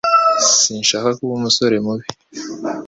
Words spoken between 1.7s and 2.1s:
mubi